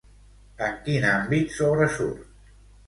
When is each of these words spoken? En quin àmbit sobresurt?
En 0.69 0.79
quin 0.87 1.05
àmbit 1.11 1.55
sobresurt? 1.61 2.29